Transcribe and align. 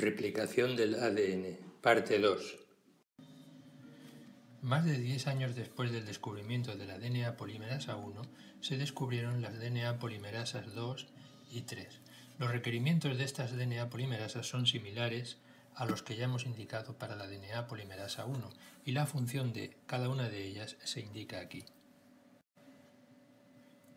Replicación 0.00 0.76
del 0.76 0.94
ADN, 0.94 1.58
parte 1.80 2.20
2. 2.20 2.56
Más 4.62 4.84
de 4.84 4.96
10 4.96 5.26
años 5.26 5.56
después 5.56 5.90
del 5.90 6.06
descubrimiento 6.06 6.76
de 6.76 6.86
la 6.86 7.00
DNA 7.00 7.36
polimerasa 7.36 7.96
1, 7.96 8.22
se 8.60 8.78
descubrieron 8.78 9.42
las 9.42 9.58
DNA 9.58 9.98
polimerasas 9.98 10.72
2 10.72 11.08
y 11.50 11.62
3. 11.62 12.00
Los 12.38 12.52
requerimientos 12.52 13.18
de 13.18 13.24
estas 13.24 13.56
DNA 13.56 13.90
polimerasas 13.90 14.46
son 14.46 14.68
similares 14.68 15.38
a 15.74 15.84
los 15.84 16.04
que 16.04 16.14
ya 16.14 16.26
hemos 16.26 16.46
indicado 16.46 16.96
para 16.96 17.16
la 17.16 17.26
DNA 17.26 17.66
polimerasa 17.66 18.24
1 18.24 18.50
y 18.84 18.92
la 18.92 19.04
función 19.04 19.52
de 19.52 19.78
cada 19.86 20.08
una 20.10 20.28
de 20.28 20.46
ellas 20.46 20.76
se 20.84 21.00
indica 21.00 21.40
aquí. 21.40 21.64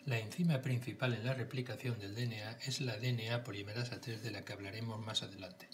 La 0.06 0.18
enzima 0.18 0.64
principal 0.64 1.14
en 1.14 1.26
la 1.26 1.36
replicación 1.36 2.00
del 2.00 2.16
DNA 2.16 2.54
es 2.66 2.82
la 2.82 2.98
DNA 2.98 3.44
polimerasa 3.44 4.02
3 4.02 4.24
de 4.24 4.32
la 4.32 4.44
que 4.44 4.54
hablaremos 4.54 5.00
más 5.00 5.22
adelante. 5.22 5.70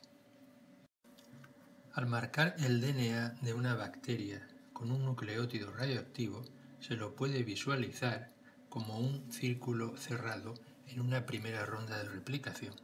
Al 1.98 2.06
marcar 2.06 2.56
el 2.60 2.80
DNA 2.80 3.38
de 3.42 3.56
una 3.56 3.74
bacteria 3.74 4.48
con 4.72 4.92
un 4.92 5.04
nucleótido 5.04 5.72
radioactivo, 5.72 6.46
se 6.80 6.96
lo 6.96 7.16
puede 7.16 7.42
visualizar 7.42 8.30
como 8.70 9.00
un 9.00 9.34
círculo 9.34 9.98
cerrado 9.98 10.54
en 10.90 11.02
una 11.02 11.26
primera 11.26 11.66
ronda 11.66 11.98
de 11.98 12.08
replicación. 12.08 12.76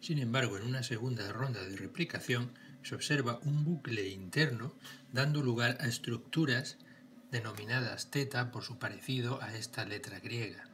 Sin 0.00 0.20
embargo, 0.20 0.56
en 0.56 0.62
una 0.62 0.84
segunda 0.84 1.32
ronda 1.32 1.60
de 1.64 1.76
replicación 1.76 2.52
se 2.84 2.94
observa 2.94 3.40
un 3.42 3.64
bucle 3.64 4.10
interno 4.10 4.72
dando 5.12 5.42
lugar 5.42 5.76
a 5.80 5.88
estructuras 5.88 6.76
denominadas 7.32 8.12
teta 8.12 8.52
por 8.52 8.62
su 8.62 8.78
parecido 8.78 9.42
a 9.42 9.56
esta 9.56 9.84
letra 9.84 10.20
griega. 10.20 10.68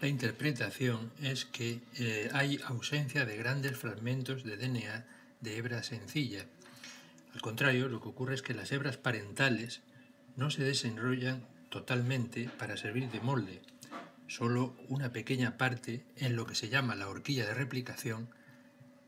La 0.00 0.08
interpretación 0.08 1.12
es 1.20 1.44
que 1.44 1.82
eh, 1.98 2.30
hay 2.32 2.58
ausencia 2.64 3.26
de 3.26 3.36
grandes 3.36 3.76
fragmentos 3.76 4.42
de 4.42 4.56
DNA 4.56 5.04
de 5.40 5.56
hebra 5.56 5.82
sencilla. 5.82 6.46
Al 7.34 7.40
contrario, 7.40 7.88
lo 7.88 8.00
que 8.00 8.08
ocurre 8.08 8.34
es 8.34 8.42
que 8.42 8.54
las 8.54 8.72
hebras 8.72 8.96
parentales 8.96 9.82
no 10.36 10.50
se 10.50 10.64
desenrollan 10.64 11.46
totalmente 11.70 12.48
para 12.58 12.76
servir 12.76 13.10
de 13.10 13.20
molde. 13.20 13.62
Solo 14.28 14.76
una 14.88 15.12
pequeña 15.12 15.56
parte, 15.56 16.04
en 16.16 16.36
lo 16.36 16.46
que 16.46 16.54
se 16.54 16.68
llama 16.68 16.96
la 16.96 17.08
horquilla 17.08 17.46
de 17.46 17.54
replicación, 17.54 18.28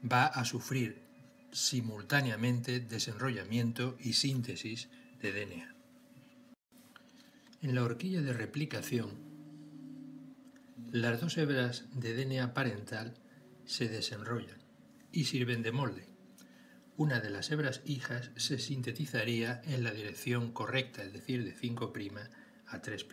va 0.05 0.27
a 0.27 0.45
sufrir 0.45 1.03
simultáneamente 1.51 2.81
desenrollamiento 2.81 3.97
y 4.01 4.13
síntesis 4.13 4.89
de 5.21 5.33
DNA. 5.33 5.75
En 7.63 7.75
la 7.75 7.83
horquilla 7.83 8.23
de 8.23 8.33
replicación, 8.33 9.11
las 10.93 11.21
dos 11.21 11.37
hebras 11.37 11.87
de 11.93 12.15
DNA 12.15 12.55
parental 12.55 13.15
se 13.67 13.89
desenrollan 13.89 14.59
y 15.11 15.25
sirven 15.25 15.63
de 15.63 15.73
molde. 15.73 16.18
Una 16.99 17.21
de 17.21 17.31
las 17.31 17.49
hebras 17.53 17.81
hijas 17.85 18.33
se 18.35 18.59
sintetizaría 18.59 19.63
en 19.67 19.85
la 19.85 19.93
dirección 19.93 20.51
correcta, 20.51 21.05
es 21.05 21.13
decir, 21.13 21.45
de 21.45 21.55
5' 21.55 21.93
a 22.67 22.83
3', 22.83 23.07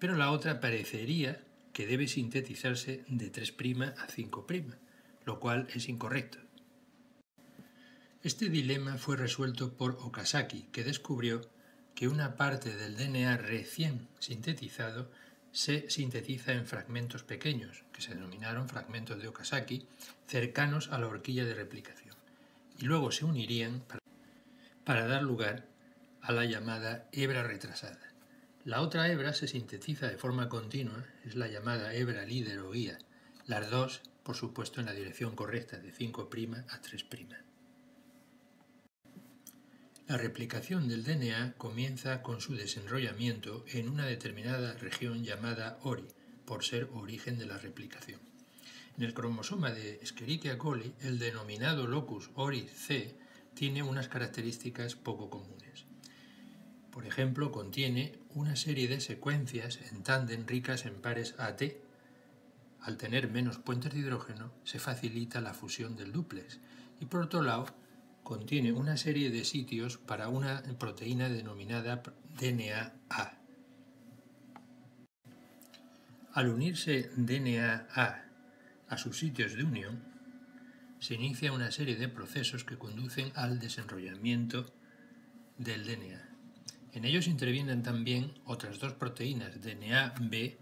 pero 0.00 0.16
la 0.16 0.32
otra 0.32 0.58
parecería 0.58 1.40
que 1.72 1.86
debe 1.86 2.08
sintetizarse 2.08 3.04
de 3.06 3.30
3' 3.30 3.52
a 3.96 4.08
5', 4.08 4.76
lo 5.24 5.38
cual 5.38 5.68
es 5.72 5.88
incorrecto. 5.88 6.38
Este 8.24 8.48
dilema 8.48 8.98
fue 8.98 9.16
resuelto 9.16 9.76
por 9.76 9.92
Okazaki, 10.00 10.64
que 10.72 10.82
descubrió 10.82 11.48
que 11.94 12.08
una 12.08 12.34
parte 12.34 12.74
del 12.74 12.96
DNA 12.96 13.36
recién 13.36 14.08
sintetizado 14.18 15.08
se 15.52 15.88
sintetiza 15.88 16.52
en 16.52 16.66
fragmentos 16.66 17.22
pequeños, 17.22 17.84
que 17.92 18.02
se 18.02 18.12
denominaron 18.12 18.68
fragmentos 18.68 19.22
de 19.22 19.28
Okazaki, 19.28 19.86
cercanos 20.26 20.90
a 20.90 20.98
la 20.98 21.06
horquilla 21.06 21.44
de 21.44 21.54
replicación, 21.54 22.13
y 22.78 22.86
luego 22.86 23.10
se 23.12 23.24
unirían 23.24 23.82
para, 24.84 25.06
dar 25.06 25.22
lugar 25.22 25.66
a 26.20 26.32
la 26.32 26.44
llamada 26.44 27.08
hebra 27.12 27.42
retrasada. 27.42 28.00
La 28.64 28.80
otra 28.80 29.08
hebra 29.08 29.34
se 29.34 29.46
sintetiza 29.46 30.08
de 30.08 30.16
forma 30.16 30.48
continua, 30.48 31.04
es 31.24 31.34
la 31.36 31.48
llamada 31.48 31.94
hebra 31.94 32.24
líder 32.24 32.60
o 32.60 32.70
guía, 32.70 32.98
las 33.46 33.70
dos, 33.70 34.00
por 34.22 34.36
supuesto, 34.36 34.80
en 34.80 34.86
la 34.86 34.92
dirección 34.92 35.36
correcta, 35.36 35.78
de 35.78 35.92
5' 35.92 36.28
a 36.68 36.80
3'. 36.80 37.44
La 40.06 40.16
replicación 40.16 40.88
del 40.88 41.04
DNA 41.04 41.54
comienza 41.56 42.22
con 42.22 42.40
su 42.40 42.54
desenrollamiento 42.54 43.64
en 43.68 43.88
una 43.88 44.06
determinada 44.06 44.74
región 44.74 45.24
llamada 45.24 45.78
ORI, 45.82 46.08
por 46.44 46.64
ser 46.64 46.88
origen 46.92 47.38
de 47.38 47.46
la 47.46 47.58
replicación. 47.58 48.20
En 48.96 49.02
el 49.02 49.12
cromosoma 49.12 49.72
de 49.72 49.98
Escherichia 50.02 50.56
coli, 50.56 50.94
el 51.00 51.18
denominado 51.18 51.88
locus 51.88 52.30
ORI-C 52.34 53.16
tiene 53.52 53.82
unas 53.82 54.06
características 54.06 54.94
poco 54.94 55.30
comunes. 55.30 55.86
Por 56.92 57.04
ejemplo, 57.04 57.50
contiene 57.50 58.16
una 58.34 58.54
serie 58.54 58.86
de 58.86 59.00
secuencias 59.00 59.80
en 59.90 60.04
tándem 60.04 60.46
ricas 60.46 60.86
en 60.86 60.94
pares 60.94 61.34
AT. 61.38 61.62
Al 62.82 62.96
tener 62.96 63.28
menos 63.28 63.58
puentes 63.58 63.92
de 63.92 63.98
hidrógeno, 63.98 64.52
se 64.62 64.78
facilita 64.78 65.40
la 65.40 65.54
fusión 65.54 65.96
del 65.96 66.12
duplex. 66.12 66.60
Y 67.00 67.06
por 67.06 67.22
otro 67.22 67.42
lado, 67.42 67.66
contiene 68.22 68.72
una 68.72 68.96
serie 68.96 69.30
de 69.30 69.44
sitios 69.44 69.98
para 69.98 70.28
una 70.28 70.62
proteína 70.78 71.28
denominada 71.28 72.00
DNA-A. 72.38 73.38
Al 76.32 76.48
unirse 76.48 77.10
DNA-A 77.16 78.23
a 78.94 78.98
sus 78.98 79.18
sitios 79.18 79.54
de 79.54 79.64
unión, 79.64 80.02
se 81.00 81.14
inicia 81.14 81.52
una 81.52 81.70
serie 81.70 81.96
de 81.96 82.08
procesos 82.08 82.64
que 82.64 82.78
conducen 82.78 83.32
al 83.34 83.58
desenrollamiento 83.58 84.66
del 85.58 85.84
DNA. 85.84 86.28
En 86.92 87.04
ellos 87.04 87.26
intervienen 87.26 87.82
también 87.82 88.32
otras 88.44 88.78
dos 88.78 88.92
proteínas, 88.92 89.60
DNA-B 89.60 90.56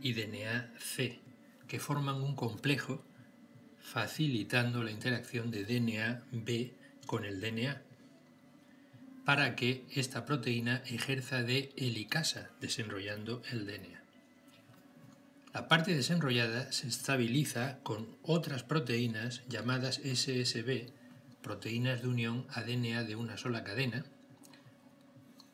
y 0.00 0.12
DNA-C, 0.14 1.20
que 1.68 1.78
forman 1.78 2.22
un 2.22 2.34
complejo 2.34 3.04
facilitando 3.78 4.82
la 4.82 4.90
interacción 4.90 5.50
de 5.50 5.64
DNA-B 5.64 6.74
con 7.06 7.24
el 7.26 7.40
DNA 7.40 7.82
para 9.26 9.54
que 9.54 9.84
esta 9.94 10.24
proteína 10.24 10.82
ejerza 10.86 11.42
de 11.42 11.70
helicasa 11.76 12.50
desenrollando 12.62 13.42
el 13.52 13.66
DNA. 13.66 14.07
La 15.58 15.66
parte 15.66 15.92
desenrollada 15.92 16.70
se 16.70 16.86
estabiliza 16.86 17.80
con 17.82 18.16
otras 18.22 18.62
proteínas 18.62 19.42
llamadas 19.48 19.96
SSB, 20.04 20.92
proteínas 21.42 22.00
de 22.00 22.06
unión 22.06 22.46
a 22.50 22.62
DNA 22.62 23.02
de 23.02 23.16
una 23.16 23.36
sola 23.36 23.64
cadena. 23.64 24.04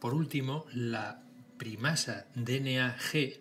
Por 0.01 0.13
último, 0.13 0.67
la 0.75 1.23
primasa 1.57 2.27
DNA-G 2.35 3.41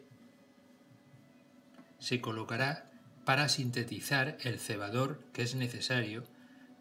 se 1.99 2.21
colocará 2.21 2.89
para 3.25 3.49
sintetizar 3.49 4.37
el 4.39 4.57
cebador 4.57 5.19
que 5.33 5.41
es 5.41 5.55
necesario 5.55 6.23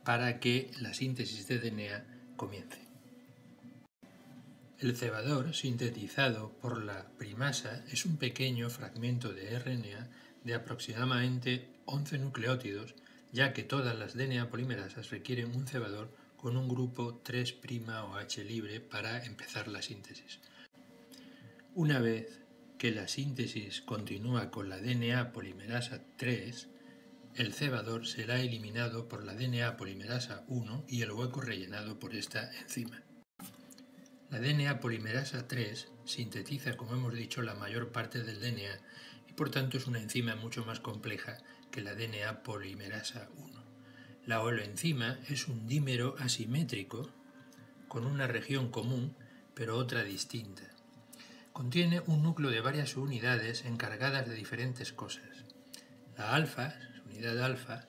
para 0.04 0.38
que 0.38 0.70
la 0.78 0.94
síntesis 0.94 1.48
de 1.48 1.58
DNA 1.58 2.04
comience. 2.36 2.91
El 4.82 4.96
cebador, 4.96 5.54
sintetizado 5.54 6.50
por 6.60 6.82
la 6.82 7.06
primasa, 7.16 7.84
es 7.92 8.04
un 8.04 8.16
pequeño 8.16 8.68
fragmento 8.68 9.32
de 9.32 9.56
RNA 9.56 10.10
de 10.42 10.54
aproximadamente 10.54 11.68
11 11.84 12.18
nucleótidos, 12.18 12.96
ya 13.30 13.52
que 13.52 13.62
todas 13.62 13.96
las 13.96 14.14
DNA 14.14 14.50
polimerasas 14.50 15.10
requieren 15.10 15.54
un 15.54 15.68
cebador 15.68 16.12
con 16.36 16.56
un 16.56 16.68
grupo 16.68 17.20
3' 17.22 17.58
o 18.08 18.16
H 18.16 18.42
libre 18.42 18.80
para 18.80 19.24
empezar 19.24 19.68
la 19.68 19.82
síntesis. 19.82 20.40
Una 21.76 22.00
vez 22.00 22.40
que 22.76 22.90
la 22.90 23.06
síntesis 23.06 23.82
continúa 23.82 24.50
con 24.50 24.68
la 24.68 24.78
DNA 24.78 25.30
polimerasa 25.32 26.02
3, 26.16 26.68
el 27.36 27.54
cebador 27.54 28.04
será 28.04 28.40
eliminado 28.40 29.08
por 29.08 29.22
la 29.22 29.34
DNA 29.34 29.76
polimerasa 29.76 30.44
1 30.48 30.86
y 30.88 31.02
el 31.02 31.12
hueco 31.12 31.40
rellenado 31.40 32.00
por 32.00 32.16
esta 32.16 32.52
enzima. 32.58 33.00
La 34.32 34.40
DNA 34.40 34.80
polimerasa 34.80 35.46
3 35.46 35.88
sintetiza, 36.06 36.74
como 36.78 36.94
hemos 36.94 37.12
dicho, 37.12 37.42
la 37.42 37.54
mayor 37.54 37.92
parte 37.92 38.22
del 38.22 38.40
DNA 38.40 38.80
y 39.28 39.34
por 39.34 39.50
tanto 39.50 39.76
es 39.76 39.86
una 39.86 40.00
enzima 40.00 40.36
mucho 40.36 40.64
más 40.64 40.80
compleja 40.80 41.36
que 41.70 41.82
la 41.82 41.94
DNA 41.94 42.42
polimerasa 42.42 43.28
1. 43.36 43.62
La 44.24 44.40
holoenzima 44.40 45.18
es 45.28 45.48
un 45.48 45.66
dímero 45.66 46.16
asimétrico 46.18 47.10
con 47.88 48.06
una 48.06 48.26
región 48.26 48.70
común 48.70 49.14
pero 49.52 49.76
otra 49.76 50.02
distinta. 50.02 50.62
Contiene 51.52 52.00
un 52.06 52.22
núcleo 52.22 52.50
de 52.50 52.62
varias 52.62 52.96
unidades 52.96 53.66
encargadas 53.66 54.26
de 54.26 54.34
diferentes 54.34 54.94
cosas. 54.94 55.44
La 56.16 56.34
alfa 56.34 56.74
unidad 57.04 57.44
alfa 57.44 57.86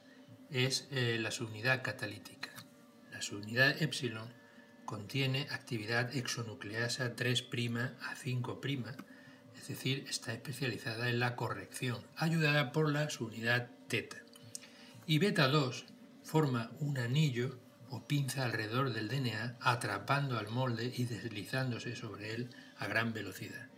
es 0.51 0.89
eh, 0.91 1.17
la 1.21 1.31
subunidad 1.31 1.81
catalítica. 1.83 2.49
La 3.13 3.21
subunidad 3.21 3.81
epsilon 3.81 4.42
contiene 4.85 5.47
actividad 5.51 6.15
exonucleasa 6.15 7.15
3' 7.15 7.45
a 8.01 8.15
5', 8.15 8.95
es 9.57 9.67
decir, 9.67 10.05
está 10.09 10.33
especializada 10.33 11.09
en 11.09 11.19
la 11.19 11.35
corrección, 11.35 12.01
ayudada 12.15 12.71
por 12.71 12.89
la 12.91 13.09
subunidad 13.09 13.69
teta. 13.87 14.17
Y 15.05 15.19
beta 15.19 15.47
2 15.47 15.85
forma 16.23 16.71
un 16.79 16.97
anillo 16.97 17.59
o 17.89 18.07
pinza 18.07 18.43
alrededor 18.43 18.91
del 18.91 19.07
DNA 19.07 19.57
atrapando 19.61 20.39
al 20.39 20.49
molde 20.49 20.91
y 20.95 21.05
deslizándose 21.05 21.95
sobre 21.95 22.33
él 22.33 22.49
a 22.77 22.87
gran 22.87 23.13
velocidad. 23.13 23.69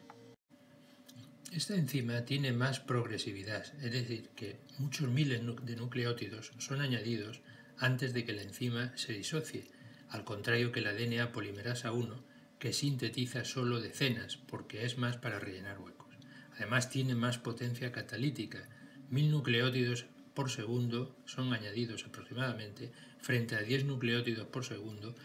Esta 1.51 1.75
enzima 1.75 2.25
tiene 2.25 2.51
más 2.51 2.79
progresividad, 2.79 3.65
es 3.81 3.91
decir, 3.91 4.29
que 4.35 4.59
muchos 4.77 5.09
miles 5.09 5.41
de 5.63 5.75
nucleótidos 5.75 6.51
son 6.57 6.81
añadidos 6.81 7.41
antes 7.77 8.13
de 8.13 8.25
que 8.25 8.33
la 8.33 8.41
enzima 8.41 8.91
se 8.97 9.13
disocie, 9.13 9.67
al 10.15 10.23
contrario 10.23 10.71
que 10.71 10.79
la 10.79 10.93
DNA 10.93 11.33
polimerasa 11.33 11.91
1, 11.91 12.23
que 12.57 12.71
sintetiza 12.71 13.43
solo 13.43 13.81
decenas, 13.81 14.37
porque 14.37 14.85
es 14.85 14.97
más 14.97 15.17
para 15.17 15.39
rellenar 15.39 15.77
huecos. 15.77 16.15
Además 16.55 16.89
tiene 16.89 17.15
más 17.15 17.37
potencia 17.37 17.91
catalítica, 17.91 18.69
mil 19.09 19.29
nucleótidos 19.29 20.05
por 20.33 20.49
segundo 20.49 21.15
son 21.25 21.53
añadidos 21.53 22.05
aproximadamente 22.05 22.91
frente 23.19 23.55
a 23.55 23.61
10 23.61 23.85
nucleótidos 23.85 24.47
por 24.47 24.63
segundo 24.63 25.15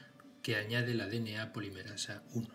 que 0.43 0.57
añade 0.57 0.95
la 0.95 1.07
DNA 1.07 1.53
polimerasa 1.53 2.23
1. 2.33 2.49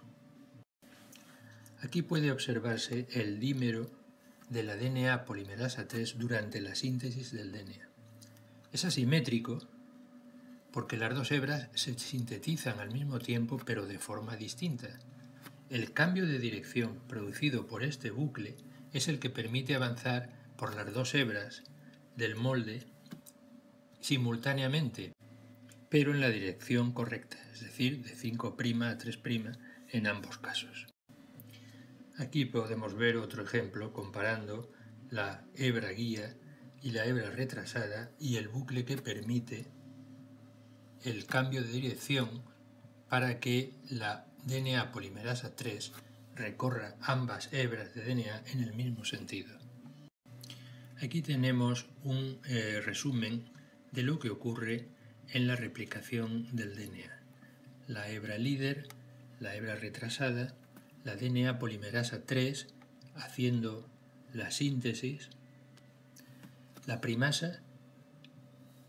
Aquí 1.81 2.02
puede 2.02 2.31
observarse 2.31 3.08
el 3.12 3.40
dímero 3.40 3.90
de 4.50 4.64
la 4.64 4.76
DNA 4.76 5.24
polimerasa 5.24 5.88
3 5.88 6.18
durante 6.18 6.60
la 6.60 6.76
síntesis 6.76 7.31
del 7.31 7.54
DNA. 7.54 7.90
Es 8.74 8.84
asimétrico 8.84 9.60
porque 10.75 10.98
las 10.98 11.16
dos 11.16 11.31
hebras 11.31 11.69
se 11.74 11.98
sintetizan 11.98 12.81
al 12.81 12.92
mismo 12.92 13.19
tiempo 13.19 13.57
pero 13.66 13.86
de 13.86 13.98
forma 13.98 14.36
distinta. 14.36 14.89
El 15.69 15.94
cambio 15.94 16.25
de 16.25 16.38
dirección 16.38 17.00
producido 17.07 17.66
por 17.66 17.81
este 17.81 18.12
bucle 18.12 18.57
es 18.92 19.07
el 19.07 19.19
que 19.19 19.30
permite 19.30 19.74
avanzar 19.74 20.33
por 20.57 20.75
las 20.75 20.94
dos 20.94 21.16
hebras 21.16 21.63
del 22.18 22.36
molde 22.36 22.83
simultáneamente, 24.01 25.13
pero 25.88 26.12
en 26.12 26.19
la 26.19 26.30
dirección 26.30 26.92
correcta, 26.92 27.38
es 27.54 27.62
decir, 27.62 28.04
de 28.04 28.13
5' 28.13 28.57
a 28.83 28.98
3' 28.98 29.19
en 29.92 30.07
ambos 30.07 30.39
casos. 30.39 30.88
Aquí 32.18 32.44
podemos 32.44 32.95
ver 32.95 33.16
otro 33.16 33.44
ejemplo 33.44 33.94
comparando 33.94 34.69
la 35.10 35.45
hebra 35.56 35.92
guía 35.92 36.36
y 36.81 36.92
la 36.92 37.06
hebra 37.06 37.31
retrasada 37.31 38.12
y 38.19 38.36
el 38.36 38.50
bucle 38.50 38.83
que 38.83 38.98
permite 38.98 39.74
el 41.06 41.25
cambio 41.25 41.63
de 41.63 41.72
dirección 41.72 42.44
para 43.10 43.40
que 43.40 43.74
la 43.90 44.25
DNA 44.46 44.92
polimerasa 44.92 45.56
3 45.56 45.92
recorra 46.36 46.96
ambas 47.02 47.54
hebras 47.54 47.94
de 47.94 48.04
DNA 48.04 48.44
en 48.52 48.62
el 48.62 48.74
mismo 48.74 49.06
sentido. 49.06 49.57
Aquí 51.02 51.22
tenemos 51.22 51.88
un 52.04 52.40
eh, 52.48 52.81
resumen 52.84 53.50
de 53.92 54.04
lo 54.04 54.19
que 54.19 54.30
ocurre 54.30 54.88
en 55.30 55.48
la 55.48 55.56
replicación 55.56 56.56
del 56.56 56.75
DNA. 56.75 57.12
La 57.88 58.10
hebra 58.10 58.38
líder, 58.38 58.88
la 59.40 59.56
hebra 59.56 59.75
retrasada, 59.75 60.56
la 61.04 61.16
DNA 61.16 61.60
polimerasa 61.60 62.24
3 62.25 62.68
haciendo 63.16 63.88
la 64.34 64.52
síntesis, 64.52 65.30
la 66.86 67.00
primasa 67.02 67.62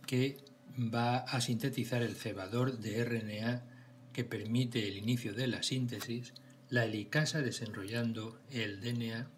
que 0.07 0.39
va 0.79 1.19
a 1.19 1.41
sintetizar 1.41 2.03
el 2.03 2.17
cebador 2.17 2.79
de 2.79 3.05
RNA 3.05 3.65
que 4.13 4.25
permite 4.25 4.89
el 4.89 4.97
inicio 4.97 5.35
de 5.35 5.47
la 5.47 5.63
síntesis, 5.63 6.35
la 6.69 6.85
helicasa 6.85 7.43
desenrollando 7.43 8.41
el 8.51 8.81
DNA 8.81 9.29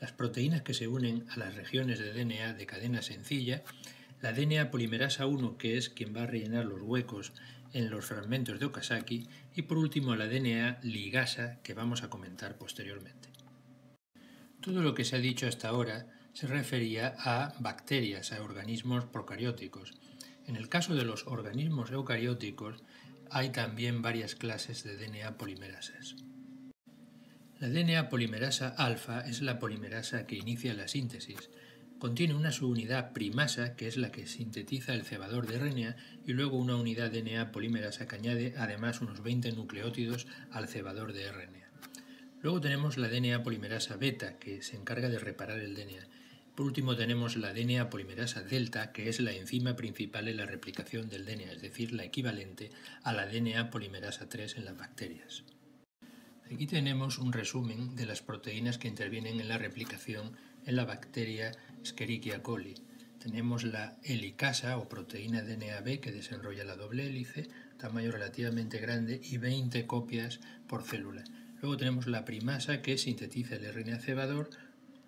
las 0.00 0.12
proteínas 0.12 0.62
que 0.62 0.74
se 0.74 0.88
unen 0.88 1.26
a 1.30 1.38
las 1.38 1.54
regiones 1.54 1.98
de 1.98 2.12
DNA 2.12 2.54
de 2.54 2.66
cadena 2.66 3.02
sencilla, 3.02 3.62
la 4.20 4.32
DNA 4.32 4.70
polimerasa 4.70 5.26
1, 5.26 5.58
que 5.58 5.76
es 5.76 5.88
quien 5.88 6.14
va 6.14 6.22
a 6.22 6.26
rellenar 6.26 6.64
los 6.64 6.82
huecos 6.82 7.32
en 7.72 7.90
los 7.90 8.06
fragmentos 8.06 8.58
de 8.58 8.66
Okazaki, 8.66 9.28
y 9.54 9.62
por 9.62 9.78
último 9.78 10.16
la 10.16 10.26
DNA 10.26 10.78
ligasa, 10.82 11.60
que 11.62 11.74
vamos 11.74 12.02
a 12.02 12.10
comentar 12.10 12.56
posteriormente. 12.56 13.28
Todo 14.60 14.82
lo 14.82 14.94
que 14.94 15.04
se 15.04 15.16
ha 15.16 15.20
dicho 15.20 15.46
hasta 15.46 15.68
ahora 15.68 16.06
se 16.32 16.46
refería 16.46 17.14
a 17.18 17.54
bacterias, 17.58 18.32
a 18.32 18.42
organismos 18.42 19.04
procarióticos. 19.04 19.94
En 20.48 20.56
el 20.56 20.70
caso 20.70 20.94
de 20.94 21.04
los 21.04 21.26
organismos 21.26 21.90
eucarióticos 21.90 22.82
hay 23.30 23.50
también 23.50 24.00
varias 24.00 24.34
clases 24.34 24.82
de 24.82 24.96
DNA 24.96 25.36
polimerasas. 25.36 26.16
La 27.60 27.68
DNA 27.68 28.08
polimerasa 28.08 28.68
alfa 28.68 29.20
es 29.28 29.42
la 29.42 29.58
polimerasa 29.58 30.26
que 30.26 30.36
inicia 30.36 30.72
la 30.72 30.88
síntesis. 30.88 31.50
Contiene 31.98 32.34
una 32.34 32.52
subunidad 32.52 33.12
primasa, 33.12 33.76
que 33.76 33.88
es 33.88 33.98
la 33.98 34.10
que 34.10 34.26
sintetiza 34.26 34.94
el 34.94 35.02
cebador 35.02 35.46
de 35.46 35.58
RNA, 35.58 35.96
y 36.24 36.32
luego 36.32 36.56
una 36.56 36.76
unidad 36.76 37.10
DNA 37.10 37.52
polimerasa 37.52 38.08
que 38.08 38.16
añade 38.16 38.54
además 38.56 39.02
unos 39.02 39.22
20 39.22 39.52
nucleótidos 39.52 40.26
al 40.50 40.68
cebador 40.68 41.12
de 41.12 41.30
RNA. 41.30 41.68
Luego 42.40 42.60
tenemos 42.60 42.96
la 42.96 43.08
DNA 43.08 43.42
polimerasa 43.42 43.96
beta, 43.96 44.38
que 44.38 44.62
se 44.62 44.76
encarga 44.76 45.10
de 45.10 45.18
reparar 45.18 45.58
el 45.58 45.74
DNA. 45.74 46.06
Por 46.58 46.66
último 46.66 46.96
tenemos 46.96 47.36
la 47.36 47.54
DNA 47.54 47.88
polimerasa 47.88 48.42
delta, 48.42 48.90
que 48.90 49.08
es 49.08 49.20
la 49.20 49.30
enzima 49.30 49.76
principal 49.76 50.26
en 50.26 50.38
la 50.38 50.44
replicación 50.44 51.08
del 51.08 51.24
DNA, 51.24 51.52
es 51.52 51.62
decir, 51.62 51.92
la 51.92 52.02
equivalente 52.02 52.72
a 53.04 53.12
la 53.12 53.26
DNA 53.26 53.70
polimerasa 53.70 54.28
3 54.28 54.56
en 54.56 54.64
las 54.64 54.76
bacterias. 54.76 55.44
Aquí 56.52 56.66
tenemos 56.66 57.18
un 57.18 57.32
resumen 57.32 57.94
de 57.94 58.06
las 58.06 58.22
proteínas 58.22 58.76
que 58.76 58.88
intervienen 58.88 59.38
en 59.38 59.46
la 59.46 59.56
replicación 59.56 60.36
en 60.66 60.74
la 60.74 60.84
bacteria 60.84 61.52
Escherichia 61.84 62.42
coli. 62.42 62.74
Tenemos 63.20 63.62
la 63.62 63.96
helicasa 64.02 64.78
o 64.78 64.88
proteína 64.88 65.42
DNA-B 65.42 66.00
que 66.00 66.10
desenrolla 66.10 66.64
la 66.64 66.74
doble 66.74 67.06
hélice, 67.06 67.48
tamaño 67.78 68.10
relativamente 68.10 68.80
grande 68.80 69.20
y 69.22 69.38
20 69.38 69.86
copias 69.86 70.40
por 70.66 70.82
célula. 70.82 71.22
Luego 71.60 71.76
tenemos 71.76 72.08
la 72.08 72.24
primasa 72.24 72.82
que 72.82 72.98
sintetiza 72.98 73.54
el 73.54 73.72
RNA 73.72 74.00
cebador 74.00 74.50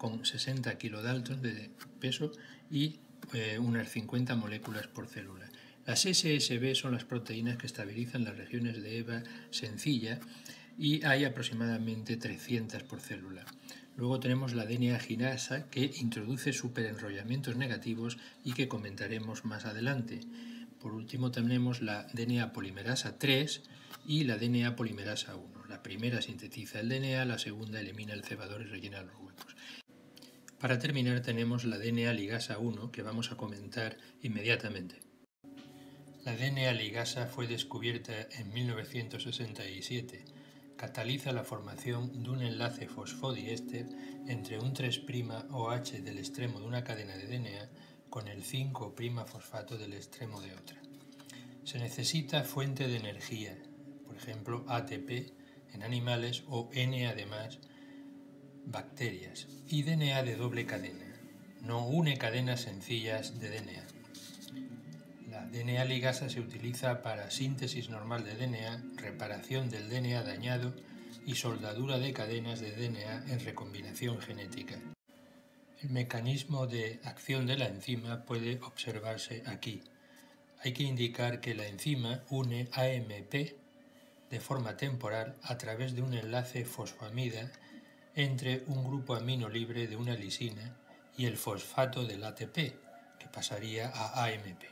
con 0.01 0.25
60 0.25 0.79
kilodaltons 0.79 1.43
de 1.43 1.69
peso 2.01 2.33
y 2.71 2.97
eh, 3.35 3.59
unas 3.59 3.91
50 3.91 4.35
moléculas 4.35 4.87
por 4.87 5.07
célula. 5.07 5.47
Las 5.85 6.01
SSB 6.07 6.75
son 6.75 6.93
las 6.93 7.05
proteínas 7.05 7.59
que 7.59 7.67
estabilizan 7.67 8.25
las 8.25 8.39
regiones 8.39 8.83
de 8.83 8.97
EVA 8.97 9.23
sencilla 9.51 10.19
y 10.79 11.05
hay 11.05 11.25
aproximadamente 11.25 12.17
300 12.17 12.83
por 12.85 13.03
célula. 13.03 13.45
Luego 13.99 14.19
tenemos 14.21 14.55
la 14.55 14.65
DNA 14.65 14.99
ginasa 15.01 15.69
que 15.69 15.91
introduce 16.01 16.55
superenrollamientos 16.55 17.57
negativos 17.57 18.17
y 18.43 18.55
que 18.55 18.69
comentaremos 18.69 19.45
más 19.45 19.67
adelante. 19.67 20.21
Por 20.81 20.95
último 20.95 21.31
tenemos 21.31 21.83
la 21.83 22.05
DNA 22.15 22.55
polimerasa 22.55 23.19
3 23.19 23.63
y 24.07 24.25
la 24.25 24.39
DNA 24.39 24.77
polimerasa 24.77 25.37
1. 25.37 25.67
La 25.69 25.83
primera 25.83 26.23
sintetiza 26.23 26.81
el 26.81 26.89
DNA, 26.89 27.27
la 27.27 27.39
segunda 27.39 27.81
elimina 27.81 28.15
el 28.15 28.25
cebador 28.25 28.63
y 28.63 28.65
rellena 28.65 29.03
huecos. 29.03 29.30
Para 30.61 30.79
terminar 30.79 31.23
tenemos 31.23 31.65
la 31.65 31.79
DNA 31.79 32.13
ligasa 32.13 32.59
1 32.59 32.93
que 32.93 33.03
vamos 33.03 33.33
a 33.33 33.37
comentar 33.39 33.97
inmediatamente. 34.21 35.01
La 36.23 36.37
DNA 36.37 36.73
ligasa 36.73 37.27
fue 37.27 37.47
descubierta 37.47 38.13
en 38.39 38.53
1967 38.53 40.23
cataliza 40.77 41.33
la 41.33 41.45
formación 41.45 42.23
de 42.23 42.31
un 42.31 42.43
enlace 42.43 42.89
fosfodiéster 42.89 43.87
entre 44.29 44.59
un 44.59 44.75
3' 44.75 45.03
OH 45.51 46.03
del 46.03 46.19
extremo 46.19 46.61
de 46.61 46.67
una 46.67 46.85
cadena 46.85 47.17
de 47.17 47.27
DNA 47.27 47.71
con 48.11 48.29
el 48.29 48.43
5' 48.43 48.95
fosfato 49.27 49.79
del 49.79 49.95
extremo 49.95 50.43
de 50.43 50.53
otra. 50.53 50.77
Se 51.65 51.79
necesita 51.79 52.45
fuente 52.45 52.87
de 52.87 52.97
energía, 52.97 53.57
por 54.07 54.17
ejemplo 54.17 54.67
ATP 54.69 55.33
en 55.73 55.83
animales 55.83 56.45
o 56.49 56.69
N 56.75 57.07
además 57.07 57.61
bacterias, 58.67 59.47
y 59.69 59.83
DNA 59.83 60.23
de 60.23 60.37
doble 60.37 60.67
cadena, 60.67 61.07
no 61.63 61.87
une 61.87 62.19
cadenas 62.19 62.63
sencillas 62.63 63.41
de 63.41 63.51
DNA. 63.51 64.01
DNA 65.51 65.85
ligasa 65.85 66.29
se 66.29 66.41
utiliza 66.41 67.03
para 67.03 67.31
síntesis 67.31 67.89
normal 67.89 68.25
de 68.25 68.35
DNA, 68.35 68.83
reparación 68.97 69.69
del 69.69 69.89
DNA 69.89 70.23
dañado 70.23 70.73
y 71.27 71.35
soldadura 71.35 71.99
de 71.99 72.13
cadenas 72.13 72.61
de 72.61 72.71
DNA 72.73 73.33
en 73.33 73.41
recombinación 73.41 74.21
genética. 74.21 74.79
El 75.83 75.91
mecanismo 75.91 76.67
de 76.67 77.01
acción 77.05 77.47
de 77.47 77.59
la 77.59 77.67
enzima 77.67 78.25
puede 78.25 78.61
observarse 78.63 79.43
aquí. 79.47 79.83
Hay 80.63 80.73
que 80.73 80.85
indicar 80.85 81.41
que 81.41 81.55
la 81.55 81.67
enzima 81.67 82.23
une 82.29 82.69
AMP 82.73 83.57
de 84.31 84.41
forma 84.41 84.77
temporal 84.77 85.37
a 85.43 85.59
través 85.59 85.97
de 85.97 86.03
un 86.03 86.15
enlace 86.15 86.65
fosfamida 86.65 87.51
entre 88.15 88.65
un 88.67 88.85
grupo 88.85 89.15
amino 89.15 89.49
libre 89.49 89.87
de 89.87 89.97
una 89.97 90.15
lisina 90.15 90.77
y 91.17 91.27
el 91.27 91.37
fosfato 91.37 92.05
del 92.05 92.25
ATP, 92.25 92.55
que 93.19 93.29
pasaría 93.33 93.91
a 93.95 94.25
AMP. 94.25 94.63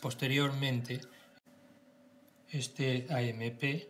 Posteriormente, 0.00 1.00
este 2.50 3.06
AMP 3.10 3.88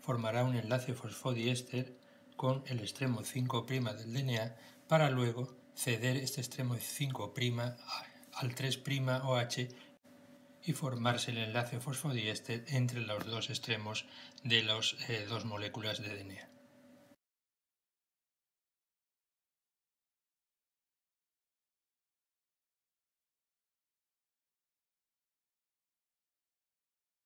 formará 0.00 0.44
un 0.44 0.56
enlace 0.56 0.94
fosfodiéster 0.94 1.96
con 2.36 2.62
el 2.66 2.80
extremo 2.80 3.22
5' 3.22 3.62
del 3.62 4.12
DNA 4.12 4.56
para 4.88 5.10
luego 5.10 5.56
ceder 5.74 6.16
este 6.16 6.40
extremo 6.40 6.76
5' 6.76 7.32
al 8.34 8.54
3'OH 8.54 9.68
y 10.64 10.72
formarse 10.72 11.30
el 11.30 11.38
enlace 11.38 11.80
fosfodiéster 11.80 12.64
entre 12.68 13.00
los 13.00 13.24
dos 13.26 13.50
extremos 13.50 14.06
de 14.42 14.62
las 14.62 14.96
eh, 15.08 15.26
dos 15.28 15.44
moléculas 15.44 16.02
de 16.02 16.08
DNA. 16.08 16.55